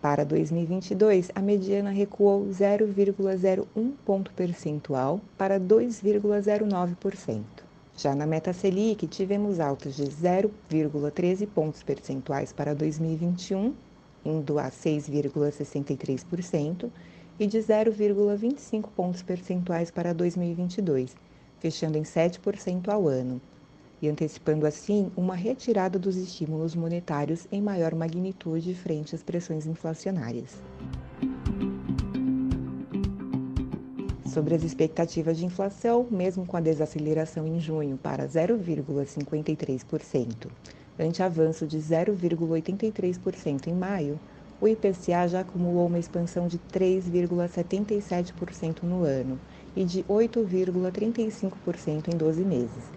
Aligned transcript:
Para 0.00 0.24
2022, 0.24 1.30
a 1.36 1.40
mediana 1.40 1.90
recuou 1.90 2.48
0,01 2.48 3.92
ponto 4.04 4.32
percentual 4.32 5.20
para 5.38 5.60
2,09%. 5.60 7.70
Já 8.02 8.14
na 8.16 8.26
meta 8.26 8.52
Selic, 8.52 9.06
tivemos 9.06 9.60
altas 9.60 9.94
de 9.94 10.02
0,13 10.02 11.46
pontos 11.46 11.84
percentuais 11.84 12.52
para 12.52 12.74
2021, 12.74 13.72
indo 14.24 14.58
a 14.58 14.72
6,63%, 14.72 16.90
e 17.38 17.46
de 17.46 17.58
0,25 17.58 18.88
pontos 18.96 19.22
percentuais 19.22 19.92
para 19.92 20.12
2022, 20.12 21.14
fechando 21.60 21.96
em 21.96 22.02
7% 22.02 22.88
ao 22.88 23.06
ano, 23.06 23.40
e 24.02 24.08
antecipando 24.08 24.66
assim 24.66 25.12
uma 25.16 25.36
retirada 25.36 25.96
dos 25.96 26.16
estímulos 26.16 26.74
monetários 26.74 27.46
em 27.52 27.62
maior 27.62 27.94
magnitude 27.94 28.74
frente 28.74 29.14
às 29.14 29.22
pressões 29.22 29.64
inflacionárias. 29.64 30.60
Sobre 34.32 34.54
as 34.54 34.62
expectativas 34.62 35.36
de 35.36 35.44
inflação, 35.44 36.06
mesmo 36.10 36.46
com 36.46 36.56
a 36.56 36.60
desaceleração 36.60 37.46
em 37.46 37.60
junho 37.60 37.98
para 37.98 38.26
0,53%, 38.26 40.50
ante 40.98 41.22
avanço 41.22 41.66
de 41.66 41.76
0,83% 41.76 43.66
em 43.66 43.74
maio, 43.74 44.18
o 44.58 44.66
IPCA 44.66 45.28
já 45.28 45.40
acumulou 45.40 45.86
uma 45.86 45.98
expansão 45.98 46.46
de 46.46 46.58
3,77% 46.58 48.84
no 48.84 49.04
ano 49.04 49.38
e 49.76 49.84
de 49.84 50.02
8,35% 50.04 52.08
em 52.08 52.16
12 52.16 52.42
meses, 52.42 52.90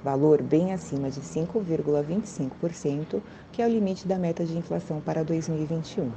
valor 0.00 0.40
bem 0.40 0.72
acima 0.72 1.10
de 1.10 1.22
5,25%, 1.22 3.20
que 3.50 3.62
é 3.62 3.66
o 3.66 3.68
limite 3.68 4.06
da 4.06 4.16
meta 4.16 4.44
de 4.44 4.56
inflação 4.56 5.00
para 5.00 5.24
2021 5.24 6.14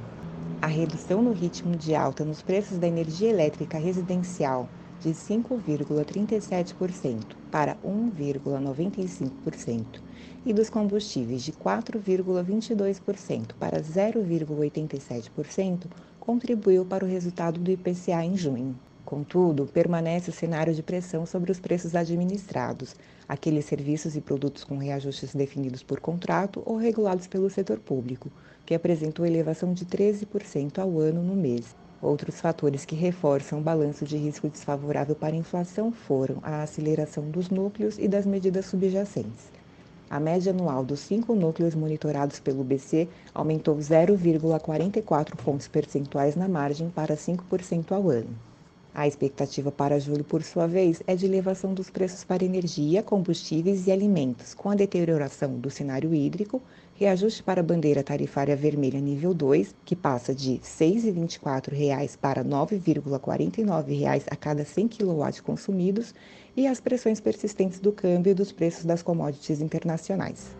a 0.62 0.66
redução 0.68 1.20
no 1.20 1.32
ritmo 1.32 1.76
de 1.76 1.92
alta 1.92 2.24
nos 2.24 2.40
preços 2.40 2.78
da 2.78 2.86
energia 2.86 3.28
elétrica 3.28 3.78
residencial 3.78 4.70
de 5.00 5.10
5,37% 5.10 7.34
para 7.50 7.76
1,95% 7.84 10.00
e 10.46 10.54
dos 10.54 10.70
combustíveis 10.70 11.42
de 11.42 11.52
4,22% 11.52 13.54
para 13.58 13.82
0,87% 13.82 15.90
contribuiu 16.20 16.86
para 16.86 17.04
o 17.04 17.08
resultado 17.08 17.58
do 17.58 17.72
IPCA 17.72 18.24
em 18.24 18.36
junho. 18.36 18.78
Contudo, 19.04 19.66
permanece 19.66 20.30
o 20.30 20.32
cenário 20.32 20.72
de 20.72 20.84
pressão 20.84 21.26
sobre 21.26 21.50
os 21.50 21.58
preços 21.58 21.96
administrados, 21.96 22.94
aqueles 23.32 23.64
serviços 23.64 24.14
e 24.14 24.20
produtos 24.20 24.62
com 24.62 24.76
reajustes 24.76 25.34
definidos 25.34 25.82
por 25.82 25.98
contrato 26.00 26.62
ou 26.66 26.76
regulados 26.76 27.26
pelo 27.26 27.48
setor 27.48 27.78
público, 27.78 28.30
que 28.66 28.74
apresentou 28.74 29.24
elevação 29.24 29.72
de 29.72 29.86
13% 29.86 30.78
ao 30.78 31.00
ano 31.00 31.22
no 31.22 31.34
mês. 31.34 31.74
Outros 32.02 32.42
fatores 32.42 32.84
que 32.84 32.94
reforçam 32.94 33.58
o 33.58 33.62
balanço 33.62 34.04
de 34.04 34.18
risco 34.18 34.50
desfavorável 34.50 35.14
para 35.14 35.34
a 35.34 35.38
inflação 35.38 35.90
foram 35.90 36.40
a 36.42 36.62
aceleração 36.62 37.30
dos 37.30 37.48
núcleos 37.48 37.96
e 37.98 38.06
das 38.06 38.26
medidas 38.26 38.66
subjacentes. 38.66 39.50
A 40.10 40.20
média 40.20 40.52
anual 40.52 40.84
dos 40.84 41.00
cinco 41.00 41.34
núcleos 41.34 41.74
monitorados 41.74 42.38
pelo 42.38 42.62
BC 42.62 43.08
aumentou 43.32 43.76
0,44 43.78 45.36
pontos 45.36 45.68
percentuais 45.68 46.36
na 46.36 46.48
margem 46.48 46.90
para 46.90 47.16
5% 47.16 47.92
ao 47.92 48.10
ano. 48.10 48.51
A 48.94 49.08
expectativa 49.08 49.72
para 49.72 49.98
julho, 49.98 50.22
por 50.22 50.42
sua 50.42 50.66
vez, 50.66 51.02
é 51.06 51.16
de 51.16 51.24
elevação 51.24 51.72
dos 51.72 51.88
preços 51.88 52.24
para 52.24 52.44
energia, 52.44 53.02
combustíveis 53.02 53.86
e 53.86 53.92
alimentos, 53.92 54.52
com 54.52 54.68
a 54.68 54.74
deterioração 54.74 55.58
do 55.58 55.70
cenário 55.70 56.14
hídrico, 56.14 56.60
reajuste 56.94 57.42
para 57.42 57.60
a 57.60 57.64
bandeira 57.64 58.02
tarifária 58.02 58.54
vermelha 58.54 59.00
nível 59.00 59.32
2, 59.32 59.74
que 59.82 59.96
passa 59.96 60.34
de 60.34 60.52
R$ 60.52 60.60
6,24 60.60 62.18
para 62.18 62.42
R$ 62.42 62.48
9,49 62.48 64.24
a 64.30 64.36
cada 64.36 64.62
100 64.62 64.88
kW 64.88 65.42
consumidos, 65.42 66.14
e 66.54 66.66
as 66.66 66.78
pressões 66.78 67.18
persistentes 67.18 67.80
do 67.80 67.92
câmbio 67.92 68.32
e 68.32 68.34
dos 68.34 68.52
preços 68.52 68.84
das 68.84 69.02
commodities 69.02 69.62
internacionais. 69.62 70.54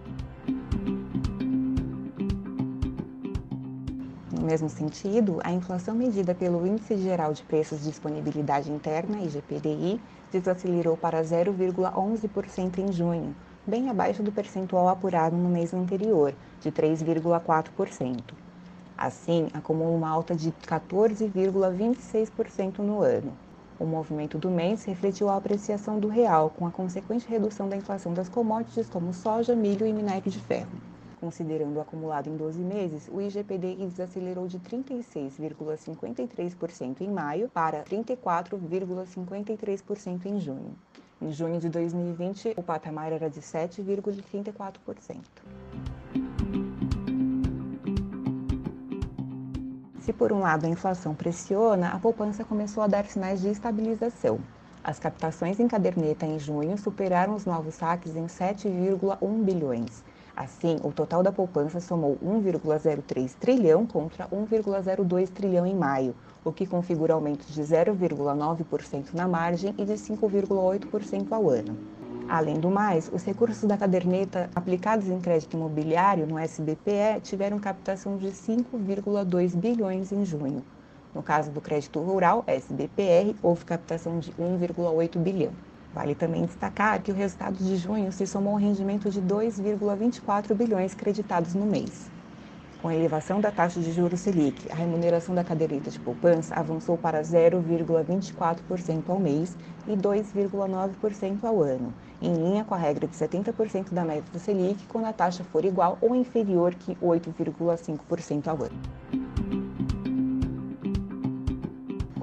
Mesmo 4.42 4.68
sentido, 4.68 5.38
a 5.44 5.52
inflação 5.52 5.94
medida 5.94 6.34
pelo 6.34 6.66
Índice 6.66 6.96
Geral 6.96 7.32
de 7.32 7.42
Preços 7.42 7.80
de 7.80 7.90
Disponibilidade 7.90 8.72
Interna, 8.72 9.20
IGPDI, 9.20 10.00
desacelerou 10.32 10.96
para 10.96 11.22
0,11% 11.22 12.78
em 12.78 12.92
junho, 12.92 13.36
bem 13.66 13.88
abaixo 13.88 14.22
do 14.22 14.30
percentual 14.32 14.88
apurado 14.88 15.36
no 15.36 15.48
mês 15.48 15.72
anterior, 15.72 16.34
de 16.60 16.70
3,4%. 16.72 18.34
Assim, 18.96 19.48
acumula 19.54 19.96
uma 19.96 20.10
alta 20.10 20.34
de 20.34 20.50
14,26% 20.52 22.78
no 22.78 23.00
ano. 23.00 23.32
O 23.78 23.86
movimento 23.86 24.38
do 24.38 24.50
mês 24.50 24.84
refletiu 24.84 25.28
a 25.28 25.36
apreciação 25.36 25.98
do 25.98 26.08
real, 26.08 26.50
com 26.50 26.66
a 26.66 26.70
consequente 26.70 27.28
redução 27.28 27.68
da 27.68 27.76
inflação 27.76 28.14
das 28.14 28.28
commodities 28.28 28.88
como 28.88 29.12
soja, 29.12 29.56
milho 29.56 29.84
e 29.86 29.92
minério 29.92 30.30
de 30.30 30.40
ferro. 30.40 30.78
Considerando 31.22 31.76
o 31.76 31.80
acumulado 31.80 32.28
em 32.28 32.36
12 32.36 32.58
meses, 32.58 33.08
o 33.08 33.20
IGPDI 33.20 33.86
desacelerou 33.86 34.48
de 34.48 34.58
36,53% 34.58 37.00
em 37.00 37.08
maio 37.08 37.48
para 37.48 37.84
34,53% 37.84 40.26
em 40.26 40.40
junho. 40.40 40.74
Em 41.20 41.30
junho 41.30 41.60
de 41.60 41.68
2020, 41.68 42.54
o 42.56 42.62
patamar 42.64 43.12
era 43.12 43.30
de 43.30 43.40
7,34%. 43.40 45.20
Se 50.00 50.12
por 50.12 50.32
um 50.32 50.40
lado 50.40 50.66
a 50.66 50.68
inflação 50.68 51.14
pressiona, 51.14 51.90
a 51.90 52.00
poupança 52.00 52.44
começou 52.44 52.82
a 52.82 52.88
dar 52.88 53.04
sinais 53.04 53.40
de 53.40 53.48
estabilização. 53.48 54.40
As 54.82 54.98
captações 54.98 55.60
em 55.60 55.68
caderneta 55.68 56.26
em 56.26 56.40
junho 56.40 56.76
superaram 56.76 57.36
os 57.36 57.46
novos 57.46 57.76
saques 57.76 58.16
em 58.16 58.26
7,1 58.26 59.44
bilhões 59.44 60.02
Assim, 60.34 60.78
o 60.82 60.90
total 60.90 61.22
da 61.22 61.30
poupança 61.30 61.78
somou 61.78 62.16
1,03 62.24 63.34
trilhão 63.38 63.86
contra 63.86 64.26
1,02 64.28 65.28
trilhão 65.28 65.66
em 65.66 65.74
maio, 65.74 66.14
o 66.42 66.50
que 66.50 66.66
configura 66.66 67.12
aumento 67.12 67.44
de 67.46 67.60
0,9% 67.62 69.12
na 69.12 69.28
margem 69.28 69.74
e 69.76 69.84
de 69.84 69.92
5,8% 69.92 71.32
ao 71.32 71.50
ano. 71.50 71.76
Além 72.28 72.58
do 72.58 72.70
mais, 72.70 73.10
os 73.12 73.22
recursos 73.24 73.64
da 73.64 73.76
caderneta 73.76 74.48
aplicados 74.54 75.06
em 75.08 75.20
crédito 75.20 75.54
imobiliário 75.54 76.26
no 76.26 76.38
SBPE 76.38 77.20
tiveram 77.22 77.58
captação 77.58 78.16
de 78.16 78.28
5,2 78.28 79.54
bilhões 79.54 80.12
em 80.12 80.24
junho. 80.24 80.64
No 81.14 81.22
caso 81.22 81.50
do 81.50 81.60
crédito 81.60 82.00
rural, 82.00 82.42
SBPR, 82.46 83.36
houve 83.42 83.66
captação 83.66 84.18
de 84.18 84.32
1,8 84.32 85.18
bilhão. 85.18 85.52
Vale 85.94 86.14
também 86.14 86.46
destacar 86.46 87.02
que 87.02 87.12
o 87.12 87.14
resultado 87.14 87.56
de 87.56 87.76
junho 87.76 88.10
se 88.10 88.26
somou 88.26 88.54
ao 88.54 88.58
rendimento 88.58 89.10
de 89.10 89.20
2,24 89.20 90.54
bilhões 90.54 90.94
creditados 90.94 91.54
no 91.54 91.66
mês. 91.66 92.10
Com 92.80 92.88
a 92.88 92.94
elevação 92.96 93.40
da 93.40 93.52
taxa 93.52 93.78
de 93.78 93.92
juros 93.92 94.18
Selic, 94.20 94.66
a 94.72 94.74
remuneração 94.74 95.34
da 95.34 95.44
caderneta 95.44 95.88
de 95.88 96.00
poupança 96.00 96.54
avançou 96.54 96.98
para 96.98 97.22
0,24% 97.22 99.08
ao 99.08 99.20
mês 99.20 99.56
e 99.86 99.96
2,9% 99.96 101.44
ao 101.44 101.62
ano, 101.62 101.94
em 102.20 102.34
linha 102.34 102.64
com 102.64 102.74
a 102.74 102.78
regra 102.78 103.06
de 103.06 103.14
70% 103.14 103.92
da 103.92 104.04
meta 104.04 104.32
da 104.32 104.38
Selic 104.40 104.86
quando 104.88 105.04
a 105.04 105.12
taxa 105.12 105.44
for 105.44 105.64
igual 105.64 105.96
ou 106.00 106.16
inferior 106.16 106.74
que 106.74 106.96
8,5% 106.96 108.48
ao 108.48 108.64
ano. 108.64 109.01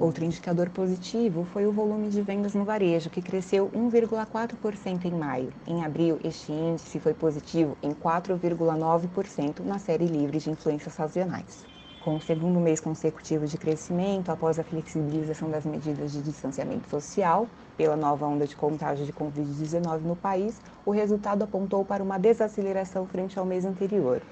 Outro 0.00 0.24
indicador 0.24 0.70
positivo 0.70 1.44
foi 1.52 1.66
o 1.66 1.72
volume 1.72 2.08
de 2.08 2.22
vendas 2.22 2.54
no 2.54 2.64
varejo, 2.64 3.10
que 3.10 3.20
cresceu 3.20 3.68
1,4% 3.68 5.04
em 5.04 5.12
maio. 5.12 5.52
Em 5.66 5.84
abril, 5.84 6.18
este 6.24 6.50
índice 6.50 6.98
foi 6.98 7.12
positivo 7.12 7.76
em 7.82 7.90
4,9% 7.90 9.60
na 9.60 9.78
série 9.78 10.06
livre 10.06 10.38
de 10.38 10.48
influências 10.48 10.94
sazonais. 10.94 11.66
Com 12.02 12.16
o 12.16 12.20
segundo 12.22 12.58
mês 12.58 12.80
consecutivo 12.80 13.46
de 13.46 13.58
crescimento 13.58 14.32
após 14.32 14.58
a 14.58 14.64
flexibilização 14.64 15.50
das 15.50 15.66
medidas 15.66 16.12
de 16.12 16.22
distanciamento 16.22 16.88
social 16.88 17.46
pela 17.76 17.94
nova 17.94 18.26
onda 18.26 18.46
de 18.46 18.56
contágio 18.56 19.04
de 19.04 19.12
Covid-19 19.12 20.00
no 20.00 20.16
país, 20.16 20.62
o 20.86 20.92
resultado 20.92 21.42
apontou 21.42 21.84
para 21.84 22.02
uma 22.02 22.18
desaceleração 22.18 23.06
frente 23.06 23.38
ao 23.38 23.44
mês 23.44 23.66
anterior. 23.66 24.22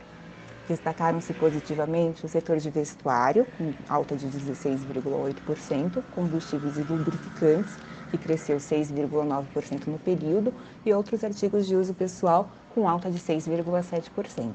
Destacaram-se 0.68 1.32
positivamente 1.32 2.26
o 2.26 2.28
setor 2.28 2.58
de 2.58 2.68
vestuário, 2.68 3.46
com 3.56 3.72
alta 3.88 4.14
de 4.14 4.26
16,8%, 4.26 6.02
combustíveis 6.14 6.76
e 6.76 6.82
lubrificantes, 6.82 7.74
que 8.10 8.18
cresceu 8.18 8.58
6,9% 8.58 9.86
no 9.86 9.98
período, 9.98 10.52
e 10.84 10.92
outros 10.92 11.24
artigos 11.24 11.66
de 11.66 11.74
uso 11.74 11.94
pessoal, 11.94 12.50
com 12.74 12.86
alta 12.86 13.10
de 13.10 13.18
6,7%. 13.18 14.52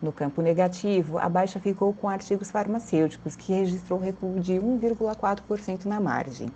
No 0.00 0.10
campo 0.10 0.40
negativo, 0.40 1.18
a 1.18 1.28
baixa 1.28 1.60
ficou 1.60 1.92
com 1.92 2.08
artigos 2.08 2.50
farmacêuticos, 2.50 3.36
que 3.36 3.52
registrou 3.52 4.00
recuo 4.00 4.40
de 4.40 4.54
1,4% 4.54 5.84
na 5.84 6.00
margem. 6.00 6.48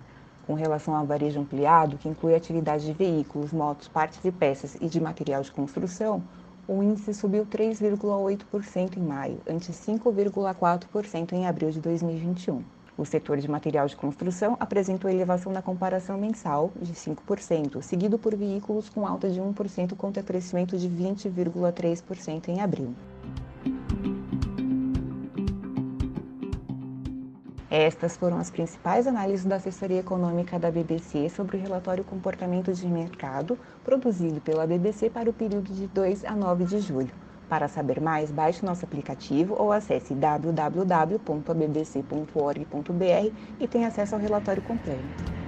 Com 0.47 0.55
relação 0.55 0.95
ao 0.95 1.05
varejo 1.05 1.39
ampliado, 1.39 1.99
que 1.99 2.09
inclui 2.09 2.33
atividade 2.33 2.87
de 2.87 2.93
veículos, 2.93 3.53
motos, 3.53 3.87
partes 3.87 4.25
e 4.25 4.31
peças 4.31 4.75
e 4.81 4.87
de 4.87 4.99
material 4.99 5.43
de 5.43 5.51
construção, 5.51 6.23
o 6.67 6.81
índice 6.81 7.13
subiu 7.13 7.45
3,8% 7.45 8.97
em 8.97 9.01
maio, 9.01 9.37
ante 9.47 9.71
5,4% 9.71 11.33
em 11.33 11.45
abril 11.45 11.69
de 11.69 11.79
2021. 11.79 12.63
O 12.97 13.05
setor 13.05 13.37
de 13.37 13.49
material 13.49 13.87
de 13.87 13.95
construção 13.95 14.55
apresentou 14.59 15.11
elevação 15.11 15.51
na 15.51 15.61
comparação 15.61 16.17
mensal 16.17 16.71
de 16.81 16.93
5%, 16.93 17.81
seguido 17.81 18.17
por 18.17 18.35
veículos 18.35 18.89
com 18.89 19.05
alta 19.05 19.29
de 19.29 19.39
1% 19.39 19.95
contra 19.95 20.23
crescimento 20.23 20.77
de 20.77 20.89
20,3% 20.89 22.47
em 22.47 22.61
abril. 22.61 22.95
Estas 27.69 28.15
foram 28.15 28.37
as 28.37 28.51
principais 28.51 29.07
análises 29.07 29.45
da 29.45 29.55
assessoria 29.55 29.99
econômica 29.99 30.59
da 30.59 30.69
BBC 30.69 31.29
sobre 31.29 31.57
o 31.57 31.59
relatório 31.59 32.03
Comportamento 32.03 32.71
de 32.71 32.85
Mercado, 32.87 33.57
produzido 33.83 34.39
pela 34.39 34.67
BBC 34.67 35.09
para 35.09 35.29
o 35.29 35.33
período 35.33 35.73
de 35.73 35.87
2 35.87 36.25
a 36.25 36.35
9 36.35 36.63
de 36.65 36.79
julho. 36.79 37.11
Para 37.49 37.67
saber 37.67 37.99
mais, 37.99 38.31
baixe 38.31 38.63
nosso 38.65 38.85
aplicativo 38.85 39.55
ou 39.57 39.71
acesse 39.71 40.13
www.bbc.org.br 40.13 40.85
e 43.59 43.67
tenha 43.67 43.87
acesso 43.87 44.15
ao 44.15 44.21
relatório 44.21 44.61
completo. 44.61 45.44